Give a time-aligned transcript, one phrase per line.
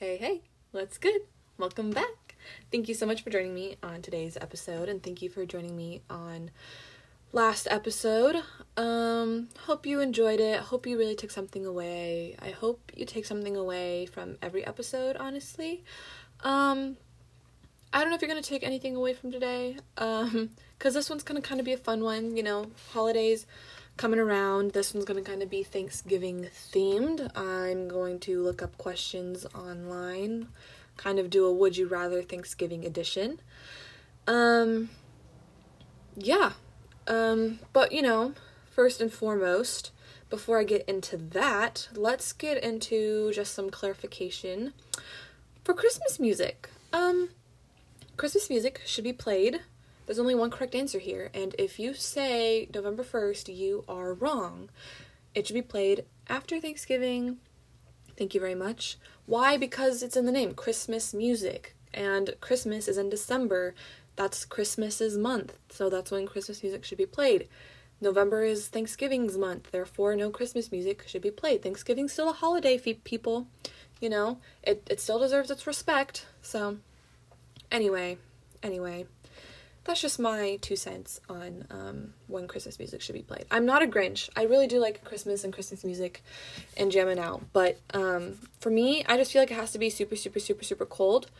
[0.00, 1.22] Hey, hey, what's good?
[1.58, 2.36] Welcome back.
[2.70, 5.76] Thank you so much for joining me on today's episode, and thank you for joining
[5.76, 6.52] me on
[7.32, 8.36] last episode.
[8.76, 10.60] Um, hope you enjoyed it.
[10.60, 12.36] Hope you really took something away.
[12.40, 15.82] I hope you take something away from every episode, honestly.
[16.44, 16.96] Um,
[17.92, 21.24] I don't know if you're gonna take anything away from today, um, because this one's
[21.24, 22.36] gonna kind of be a fun one.
[22.36, 23.46] You know, holidays
[23.98, 24.72] coming around.
[24.72, 27.36] This one's going to kind of be Thanksgiving themed.
[27.36, 30.48] I'm going to look up questions online,
[30.96, 33.40] kind of do a would you rather Thanksgiving edition.
[34.26, 34.90] Um
[36.16, 36.52] yeah.
[37.06, 38.34] Um but you know,
[38.70, 39.90] first and foremost,
[40.30, 44.74] before I get into that, let's get into just some clarification
[45.64, 46.70] for Christmas music.
[46.92, 47.30] Um
[48.16, 49.60] Christmas music should be played
[50.08, 54.70] there's only one correct answer here, and if you say November 1st, you are wrong.
[55.34, 57.36] It should be played after Thanksgiving.
[58.16, 58.96] Thank you very much.
[59.26, 59.58] Why?
[59.58, 63.74] Because it's in the name Christmas music, and Christmas is in December.
[64.16, 67.46] That's Christmas's month, so that's when Christmas music should be played.
[68.00, 71.62] November is Thanksgiving's month, therefore, no Christmas music should be played.
[71.62, 73.46] Thanksgiving's still a holiday, people.
[74.00, 76.24] You know, it, it still deserves its respect.
[76.40, 76.78] So,
[77.70, 78.16] anyway,
[78.62, 79.04] anyway
[79.88, 83.46] that's just my two cents on um, when Christmas music should be played.
[83.50, 84.28] I'm not a Grinch.
[84.36, 86.22] I really do like Christmas and Christmas music
[86.76, 89.88] and jamming out, but um, for me, I just feel like it has to be
[89.88, 91.30] super, super, super, super cold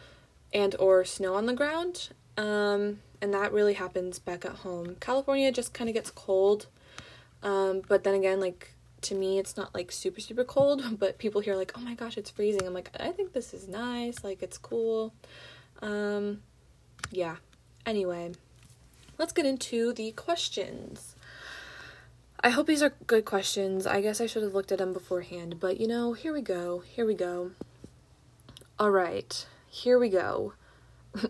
[0.50, 2.08] and or snow on the ground.
[2.38, 4.96] Um, and that really happens back at home.
[4.98, 6.68] California just kind of gets cold,
[7.42, 10.82] um, but then again, like to me, it's not like super, super cold.
[10.98, 12.66] But people here like, oh my gosh, it's freezing.
[12.66, 14.24] I'm like, I think this is nice.
[14.24, 15.12] Like it's cool.
[15.82, 16.40] Um,
[17.10, 17.36] yeah
[17.88, 18.32] Anyway,
[19.16, 21.16] let's get into the questions.
[22.44, 23.86] I hope these are good questions.
[23.86, 26.80] I guess I should have looked at them beforehand, but you know, here we go.
[26.80, 27.52] Here we go.
[28.78, 30.52] All right, here we go.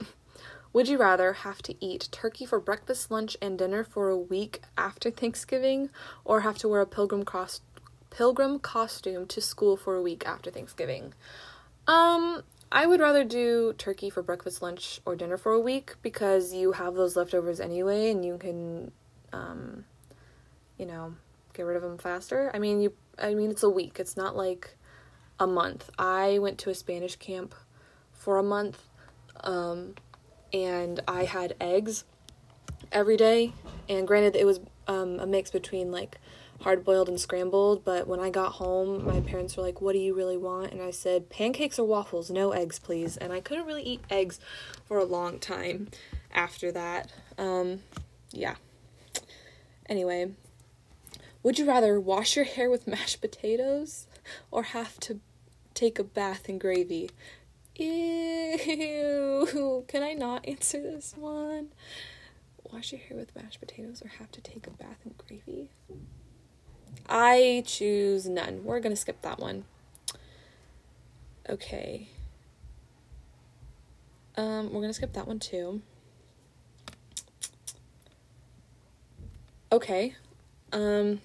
[0.73, 4.63] Would you rather have to eat turkey for breakfast, lunch, and dinner for a week
[4.77, 5.91] after Thanksgiving,
[6.25, 7.61] or have to wear a pilgrim cross
[8.11, 11.15] pilgrim costume to school for a week after Thanksgiving?
[11.87, 16.53] Um, I would rather do turkey for breakfast, lunch, or dinner for a week because
[16.53, 18.93] you have those leftovers anyway and you can,
[19.33, 19.85] um,
[20.77, 21.15] you know,
[21.55, 22.51] get rid of them faster.
[22.53, 23.99] I mean, you, I mean, it's a week.
[23.99, 24.77] It's not like
[25.41, 25.91] a month.
[25.99, 27.55] I went to a Spanish camp
[28.13, 28.83] for a month,
[29.45, 29.95] um,
[30.53, 32.05] and I had eggs
[32.93, 33.53] every day.
[33.89, 36.19] And granted, it was um, a mix between like
[36.61, 39.99] hard boiled and scrambled, but when I got home, my parents were like, What do
[39.99, 40.73] you really want?
[40.73, 43.17] And I said, Pancakes or waffles, no eggs, please.
[43.17, 44.41] And I couldn't really eat eggs
[44.85, 45.89] for a long time
[46.33, 47.13] after that.
[47.37, 47.81] Um,
[48.31, 48.57] yeah.
[49.87, 50.33] Anyway,
[51.43, 54.07] would you rather wash your hair with mashed potatoes
[54.51, 55.21] or have to
[55.75, 57.11] take a bath in gravy?
[57.77, 59.85] Ew.
[59.89, 61.69] Can I not answer this one?
[62.73, 65.71] Wash your hair with mashed potatoes or have to take a bath in gravy?
[67.09, 68.65] I choose none.
[68.65, 69.65] We're going to skip that one.
[71.49, 72.09] Okay.
[74.37, 75.83] Um, we're going to skip that one too.
[79.73, 80.15] Okay.
[80.73, 81.21] Um,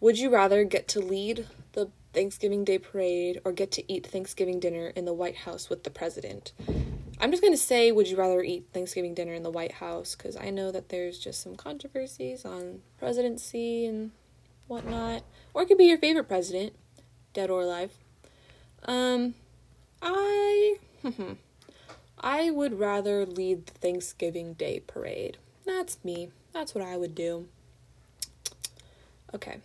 [0.00, 4.60] would you rather get to lead the Thanksgiving Day parade or get to eat Thanksgiving
[4.60, 6.52] dinner in the White House with the president?
[7.20, 10.16] I'm just going to say, would you rather eat Thanksgiving dinner in the White House?
[10.16, 14.10] Because I know that there's just some controversies on presidency and
[14.72, 15.22] whatnot,
[15.52, 16.72] or it could be your favorite president,
[17.34, 17.92] dead or alive.
[18.84, 19.34] Um,
[20.00, 20.76] I,
[22.18, 25.36] I would rather lead the Thanksgiving Day parade.
[25.66, 26.30] That's me.
[26.52, 27.46] That's what I would do.
[29.34, 29.58] Okay.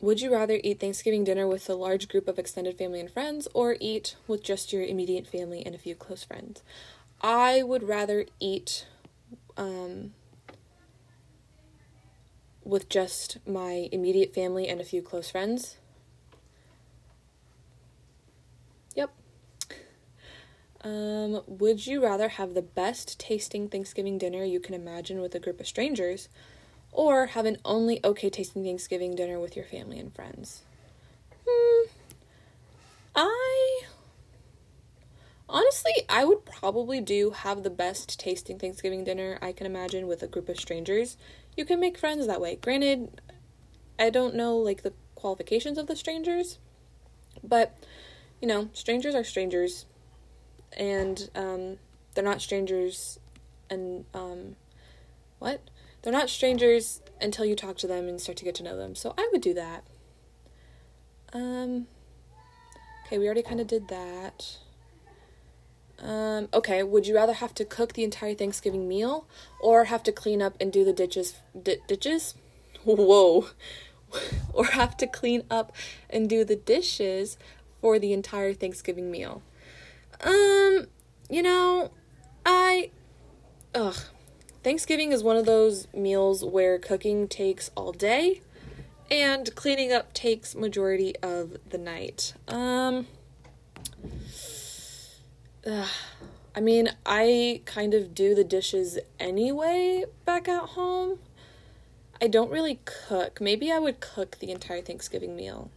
[0.00, 3.48] Would you rather eat Thanksgiving dinner with a large group of extended family and friends
[3.52, 6.62] or eat with just your immediate family and a few close friends?
[7.20, 8.86] I would rather eat
[9.56, 10.12] um,
[12.68, 15.78] with just my immediate family and a few close friends.
[18.94, 19.10] Yep.
[20.84, 25.40] Um, would you rather have the best tasting Thanksgiving dinner you can imagine with a
[25.40, 26.28] group of strangers,
[26.92, 30.62] or have an only okay tasting Thanksgiving dinner with your family and friends?
[31.48, 31.88] Hmm.
[33.16, 33.67] I
[35.48, 40.22] honestly, I would probably do have the best tasting Thanksgiving dinner I can imagine with
[40.22, 41.16] a group of strangers
[41.58, 42.54] you can make friends that way.
[42.54, 43.20] Granted,
[43.98, 46.60] I don't know like the qualifications of the strangers,
[47.42, 47.76] but
[48.40, 49.84] you know, strangers are strangers,
[50.76, 51.78] and um,
[52.14, 53.18] they're not strangers,
[53.68, 54.54] and um,
[55.40, 55.68] what?
[56.02, 58.94] They're not strangers until you talk to them and start to get to know them.
[58.94, 59.82] So I would do that.
[61.32, 61.88] Um,
[63.04, 64.58] okay, we already kind of did that.
[66.00, 69.26] Um, okay, would you rather have to cook the entire Thanksgiving meal
[69.60, 71.40] or have to clean up and do the ditches?
[71.60, 72.34] D- ditches?
[72.84, 73.48] Whoa.
[74.52, 75.72] or have to clean up
[76.08, 77.36] and do the dishes
[77.80, 79.42] for the entire Thanksgiving meal?
[80.20, 80.86] Um,
[81.28, 81.90] you know,
[82.46, 82.90] I.
[83.74, 83.96] Ugh.
[84.62, 88.42] Thanksgiving is one of those meals where cooking takes all day
[89.10, 92.34] and cleaning up takes majority of the night.
[92.48, 93.06] Um
[95.68, 95.88] ugh,
[96.54, 101.18] I mean, I kind of do the dishes anyway back at home.
[102.20, 103.40] I don't really cook.
[103.40, 105.70] Maybe I would cook the entire Thanksgiving meal.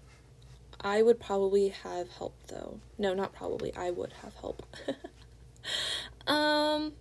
[0.80, 2.80] I would probably have help though.
[2.98, 3.76] No, not probably.
[3.76, 4.66] I would have help.
[6.28, 6.94] um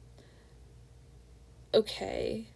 [1.72, 2.48] okay.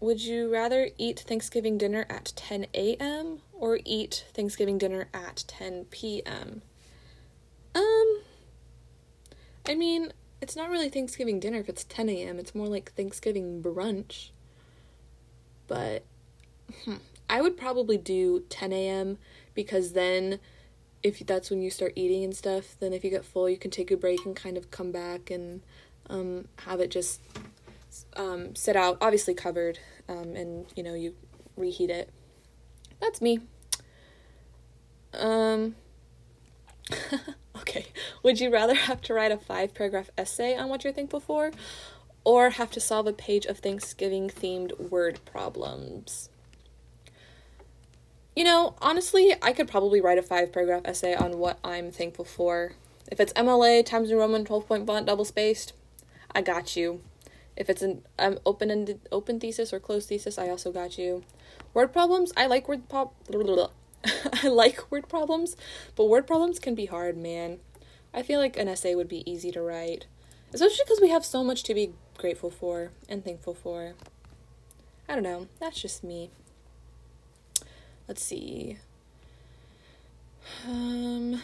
[0.00, 3.38] Would you rather eat Thanksgiving dinner at 10 a.m.
[3.52, 6.62] or eat Thanksgiving dinner at 10 p.m.?
[7.76, 8.22] Um,
[9.66, 13.62] I mean, it's not really Thanksgiving dinner if it's 10 a.m., it's more like Thanksgiving
[13.62, 14.30] brunch.
[15.68, 16.04] But
[16.84, 16.96] hmm,
[17.30, 19.18] I would probably do 10 a.m.
[19.54, 20.40] because then
[21.02, 23.70] if that's when you start eating and stuff, then if you get full, you can
[23.70, 25.62] take a break and kind of come back and
[26.10, 27.20] um, have it just
[28.16, 31.14] um, sit out, obviously covered, um, and you know you
[31.56, 32.10] reheat it.
[33.00, 33.40] That's me.
[35.14, 35.74] Um.
[37.56, 37.86] okay.
[38.22, 41.50] Would you rather have to write a five paragraph essay on what you're thankful for,
[42.24, 46.28] or have to solve a page of Thanksgiving themed word problems?
[48.34, 52.24] You know, honestly, I could probably write a five paragraph essay on what I'm thankful
[52.24, 52.72] for.
[53.10, 55.74] If it's MLA Times New Roman 12 point font double spaced,
[56.34, 57.02] I got you.
[57.56, 61.24] If it's an um, open ended open thesis or closed thesis, I also got you.
[61.74, 63.14] Word problems, I like word pop.
[64.42, 65.56] I like word problems,
[65.96, 67.58] but word problems can be hard, man.
[68.14, 70.06] I feel like an essay would be easy to write,
[70.52, 73.94] especially because we have so much to be grateful for and thankful for.
[75.08, 75.48] I don't know.
[75.60, 76.30] That's just me.
[78.08, 78.78] Let's see.
[80.66, 81.40] Um.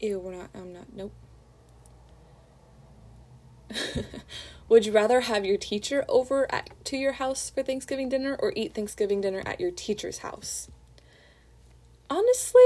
[0.00, 0.50] Ew, we're not.
[0.54, 0.92] I'm not.
[0.94, 1.12] Nope.
[4.68, 8.52] Would you rather have your teacher over at, to your house for Thanksgiving dinner or
[8.56, 10.68] eat Thanksgiving dinner at your teacher's house?
[12.08, 12.62] Honestly,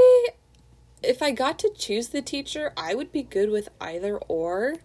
[1.02, 4.76] if I got to choose the teacher, I would be good with either or.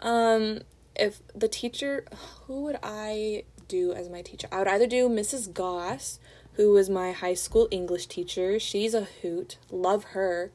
[0.00, 0.60] Um,
[0.94, 2.04] if the teacher,
[2.46, 4.48] who would I do as my teacher?
[4.50, 5.52] I would either do Mrs.
[5.52, 6.18] Goss,
[6.54, 8.58] who was my high school English teacher.
[8.58, 9.58] She's a hoot.
[9.70, 10.50] Love her.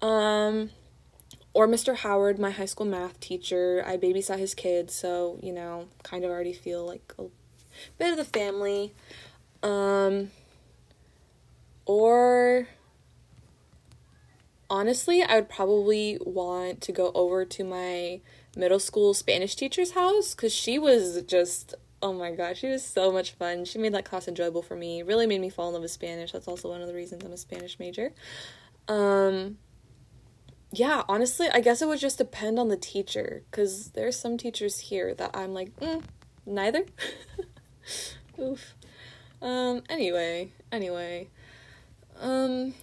[0.00, 0.70] Um,
[1.52, 1.96] or Mr.
[1.96, 3.82] Howard, my high school math teacher.
[3.86, 7.24] I babysat his kids, so, you know, kind of already feel like a
[7.98, 8.94] bit of the family.
[9.62, 10.30] Um,
[11.86, 12.68] or
[14.68, 18.20] honestly, I would probably want to go over to my
[18.56, 23.12] middle school Spanish teacher's house because she was just oh my gosh, she was so
[23.12, 23.64] much fun.
[23.64, 25.02] She made that class enjoyable for me.
[25.02, 26.32] Really made me fall in love with Spanish.
[26.32, 28.12] That's also one of the reasons I'm a Spanish major.
[28.88, 29.58] Um,
[30.72, 34.78] yeah, honestly, I guess it would just depend on the teacher because there's some teachers
[34.80, 36.02] here that I'm like, mm,
[36.46, 36.84] neither.
[38.40, 38.74] Oof.
[39.42, 41.28] Um, anyway, anyway.
[42.20, 42.74] Um,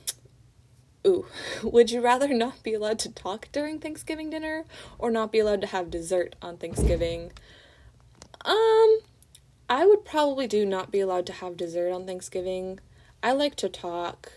[1.06, 1.26] ooh,
[1.64, 4.66] would you rather not be allowed to talk during Thanksgiving dinner
[5.00, 7.32] or not be allowed to have dessert on Thanksgiving?
[8.44, 9.00] Um,
[9.70, 12.80] I would probably do not be allowed to have dessert on Thanksgiving.
[13.24, 14.32] I like to talk.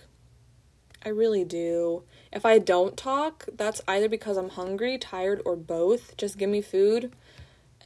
[1.04, 2.02] I really do.
[2.32, 6.16] If I don't talk, that's either because I'm hungry, tired, or both.
[6.16, 7.12] Just give me food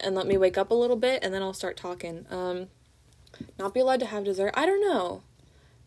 [0.00, 2.26] and let me wake up a little bit and then I'll start talking.
[2.30, 2.68] Um
[3.59, 4.52] not be allowed to have dessert.
[4.54, 5.23] I don't know.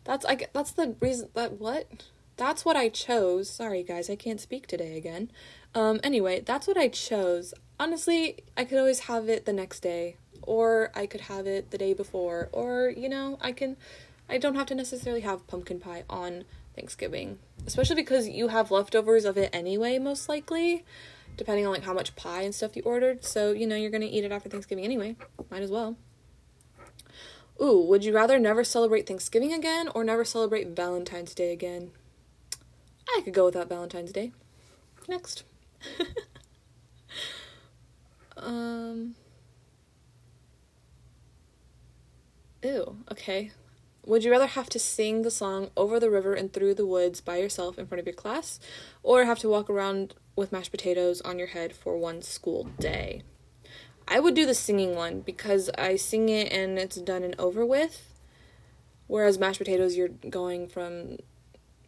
[0.04, 2.04] That's I that's the reason that what?
[2.36, 3.50] That's what I chose.
[3.50, 5.30] Sorry guys, I can't speak today again.
[5.74, 7.54] Um anyway, that's what I chose.
[7.80, 11.78] Honestly, I could always have it the next day or I could have it the
[11.78, 13.76] day before or you know, I can
[14.28, 16.44] I don't have to necessarily have pumpkin pie on
[16.78, 20.84] Thanksgiving, especially because you have leftovers of it anyway, most likely,
[21.36, 23.24] depending on like how much pie and stuff you ordered.
[23.24, 25.16] So, you know, you're going to eat it after Thanksgiving anyway.
[25.50, 25.96] Might as well.
[27.60, 31.90] Ooh, would you rather never celebrate Thanksgiving again or never celebrate Valentine's Day again?
[33.08, 34.30] I could go without Valentine's Day.
[35.08, 35.42] Next.
[38.36, 39.16] um.
[42.62, 43.50] Ew, okay.
[44.08, 47.20] Would you rather have to sing the song Over the River and Through the Woods
[47.20, 48.58] by yourself in front of your class,
[49.02, 53.20] or have to walk around with mashed potatoes on your head for one school day?
[54.08, 57.66] I would do the singing one because I sing it and it's done and over
[57.66, 58.14] with.
[59.08, 61.18] Whereas mashed potatoes, you're going from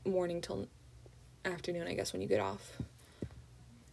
[0.05, 0.69] morning till
[1.47, 2.77] afternoon, I guess, when you get off.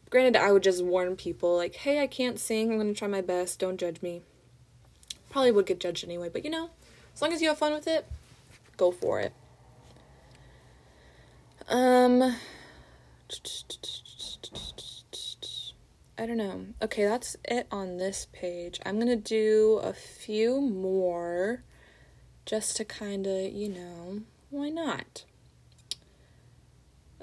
[0.10, 3.22] Granted, I would just warn people, like, hey, I can't sing, I'm gonna try my
[3.22, 4.22] best, don't judge me.
[5.30, 6.72] Probably would get judged anyway, but you know,
[7.16, 8.06] as long as you have fun with it,
[8.78, 9.34] go for it.
[11.68, 12.36] Um,
[16.18, 16.68] I don't know.
[16.82, 18.80] Okay, that's it on this page.
[18.86, 21.64] I'm gonna do a few more
[22.46, 25.26] just to kind of, you know, why not?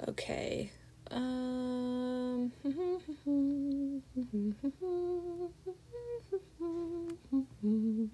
[0.07, 0.71] Okay.
[1.09, 2.51] Um,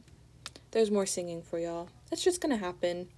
[0.71, 1.89] there's more singing for y'all.
[2.09, 3.09] That's just gonna happen.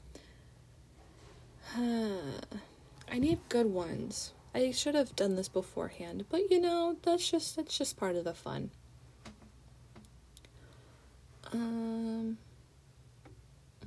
[1.78, 4.34] I need good ones.
[4.54, 8.24] I should have done this beforehand, but you know, that's just that's just part of
[8.24, 8.70] the fun.
[11.52, 12.38] Um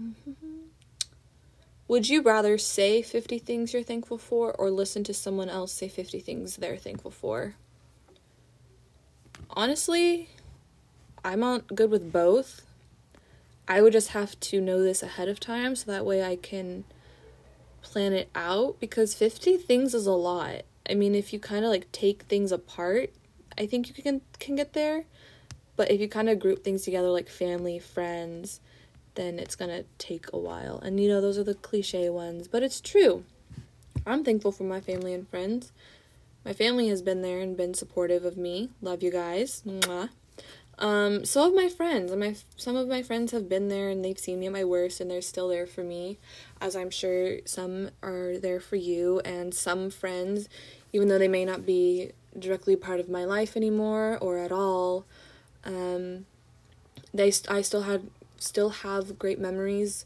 [0.00, 0.32] mm-hmm.
[1.88, 5.88] Would you rather say 50 things you're thankful for or listen to someone else say
[5.88, 7.54] 50 things they're thankful for?
[9.50, 10.28] Honestly,
[11.24, 12.62] I'm not good with both.
[13.68, 16.84] I would just have to know this ahead of time so that way I can
[17.96, 20.66] plan it out because 50 things is a lot.
[20.86, 23.08] I mean, if you kind of like take things apart,
[23.56, 25.04] I think you can can get there.
[25.76, 28.60] But if you kind of group things together like family, friends,
[29.14, 30.78] then it's going to take a while.
[30.78, 33.24] And you know, those are the cliche ones, but it's true.
[34.04, 35.72] I'm thankful for my family and friends.
[36.44, 38.68] My family has been there and been supportive of me.
[38.82, 39.62] Love you guys.
[39.66, 40.10] Mwah.
[40.78, 42.14] Um, so have my friends.
[42.14, 45.00] My some of my friends have been there and they've seen me at my worst
[45.00, 46.18] and they're still there for me,
[46.60, 49.20] as I'm sure some are there for you.
[49.20, 50.48] And some friends,
[50.92, 55.06] even though they may not be directly part of my life anymore or at all,
[55.64, 56.26] um,
[57.14, 60.04] they I still had still have great memories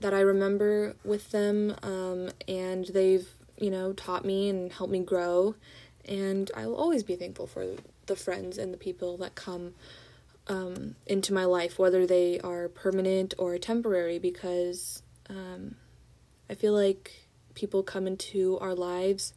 [0.00, 1.74] that I remember with them.
[1.82, 3.26] Um, and they've
[3.56, 5.54] you know taught me and helped me grow.
[6.04, 7.76] And I will always be thankful for
[8.08, 9.74] the friends and the people that come
[10.48, 15.76] um, into my life, whether they are permanent or temporary, because um,
[16.50, 19.34] I feel like people come into our lives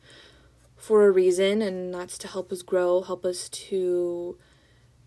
[0.77, 4.37] for a reason, and that's to help us grow, help us to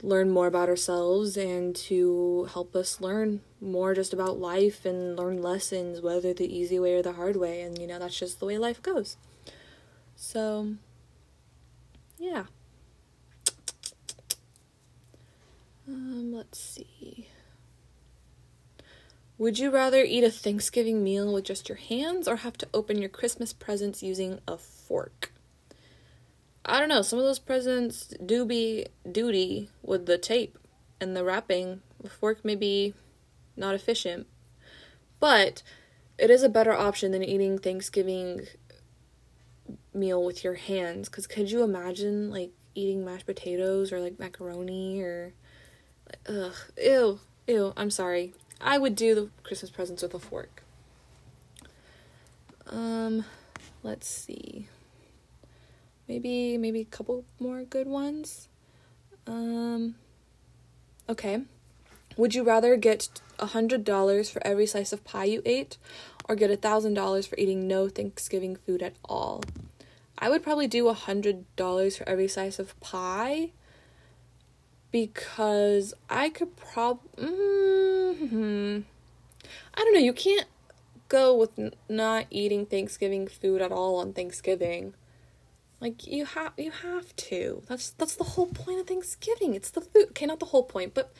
[0.02, 5.40] learn more about ourselves, and to help us learn more just about life and learn
[5.42, 7.62] lessons, whether the easy way or the hard way.
[7.62, 9.16] And, you know, that's just the way life goes.
[10.14, 10.74] So,
[12.18, 12.44] yeah.
[15.86, 17.28] Um, let's see.
[19.36, 22.98] Would you rather eat a Thanksgiving meal with just your hands or have to open
[22.98, 25.32] your Christmas presents using a fork?
[26.64, 30.58] I don't know, some of those presents do be duty with the tape
[31.00, 31.82] and the wrapping.
[32.00, 32.94] The fork may be
[33.56, 34.26] not efficient,
[35.20, 35.62] but
[36.16, 38.46] it is a better option than eating Thanksgiving
[39.92, 41.08] meal with your hands.
[41.08, 45.34] Because could you imagine, like, eating mashed potatoes or, like, macaroni or
[46.28, 48.34] Ugh, ew, ew, I'm sorry.
[48.60, 50.62] I would do the Christmas presents with a fork.
[52.66, 53.24] Um,
[53.82, 54.68] let's see.
[56.08, 58.48] Maybe, maybe a couple more good ones.
[59.26, 59.96] Um,
[61.08, 61.42] okay.
[62.16, 65.78] Would you rather get a hundred dollars for every slice of pie you ate,
[66.28, 69.42] or get a thousand dollars for eating no Thanksgiving food at all?
[70.18, 73.50] I would probably do a hundred dollars for every slice of pie
[74.94, 78.82] because I could prob mm-hmm.
[79.74, 80.46] I don't know, you can't
[81.08, 84.94] go with n- not eating Thanksgiving food at all on Thanksgiving.
[85.80, 87.64] Like you have you have to.
[87.66, 89.54] That's that's the whole point of Thanksgiving.
[89.54, 90.10] It's the food.
[90.10, 91.12] Okay, not the whole point, but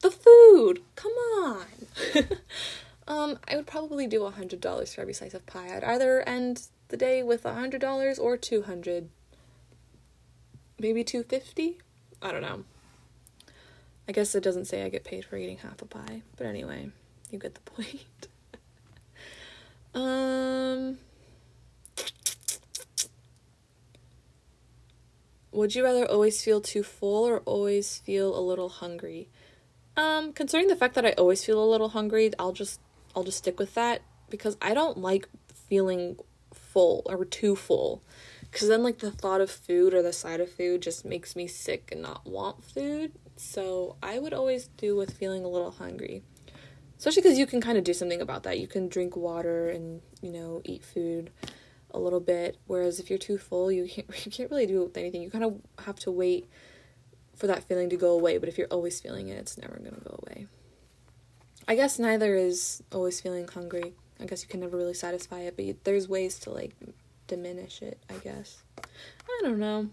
[0.00, 0.80] the food.
[0.96, 1.66] Come on.
[3.06, 5.76] um, I would probably do a hundred dollars for every slice of pie.
[5.76, 9.08] I'd either end the day with a hundred dollars or two hundred.
[10.80, 11.78] Maybe two fifty.
[12.20, 12.64] I don't know.
[14.10, 16.90] I guess it doesn't say I get paid for eating half a pie, but anyway,
[17.30, 18.26] you get the point.
[19.94, 20.98] um
[25.52, 29.28] Would you rather always feel too full or always feel a little hungry?
[29.96, 32.80] Um concerning the fact that I always feel a little hungry, I'll just
[33.14, 35.28] I'll just stick with that because I don't like
[35.68, 36.16] feeling
[36.52, 38.02] full or too full.
[38.50, 41.46] Cuz then like the thought of food or the sight of food just makes me
[41.46, 43.12] sick and not want food.
[43.40, 46.22] So I would always do with feeling a little hungry.
[46.98, 48.58] Especially because you can kind of do something about that.
[48.58, 51.30] You can drink water and, you know, eat food
[51.90, 52.58] a little bit.
[52.66, 55.22] Whereas if you're too full, you can't, you can't really do anything.
[55.22, 56.48] You kind of have to wait
[57.34, 58.36] for that feeling to go away.
[58.36, 60.46] But if you're always feeling it, it's never going to go away.
[61.66, 63.94] I guess neither is always feeling hungry.
[64.20, 66.74] I guess you can never really satisfy it, but you, there's ways to like
[67.26, 68.62] diminish it, I guess.
[68.76, 69.88] I don't know.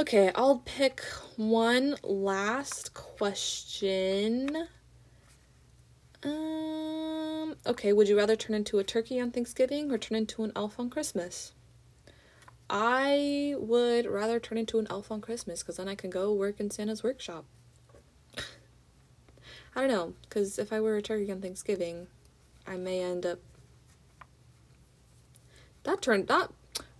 [0.00, 1.02] Okay, I'll pick
[1.36, 4.66] one last question.
[6.24, 10.52] Um, okay, would you rather turn into a turkey on Thanksgiving or turn into an
[10.56, 11.52] elf on Christmas?
[12.70, 16.60] I would rather turn into an elf on Christmas because then I can go work
[16.60, 17.44] in Santa's workshop.
[19.76, 22.06] I don't know, because if I were a turkey on Thanksgiving,
[22.66, 23.40] I may end up.
[25.82, 26.50] That turned that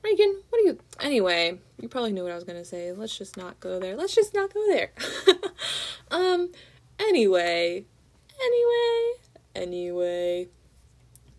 [0.02, 0.78] Reagan, what are you?
[1.00, 2.92] Anyway, you probably knew what I was gonna say.
[2.92, 3.96] Let's just not go there.
[3.96, 4.92] Let's just not go there.
[6.10, 6.50] um.
[6.98, 7.84] Anyway,
[8.42, 9.12] anyway,
[9.54, 10.48] anyway.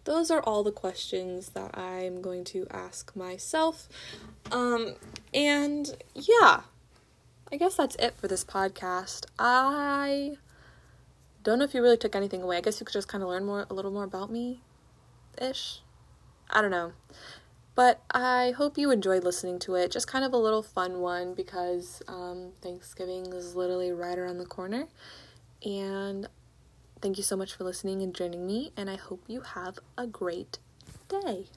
[0.04, 3.88] Those are all the questions that I'm going to ask myself.
[4.52, 4.96] Um,
[5.32, 6.62] and yeah,
[7.52, 9.26] I guess that's it for this podcast.
[9.38, 10.38] I
[11.44, 12.58] don't know if you really took anything away.
[12.58, 14.62] I guess you could just kind of learn more, a little more about me
[15.40, 15.82] ish.
[16.50, 16.94] I don't know.
[17.74, 19.92] But I hope you enjoyed listening to it.
[19.92, 24.46] Just kind of a little fun one because um, Thanksgiving is literally right around the
[24.46, 24.88] corner.
[25.66, 26.28] And
[27.02, 28.72] thank you so much for listening and joining me.
[28.76, 30.60] And I hope you have a great
[31.08, 31.48] day.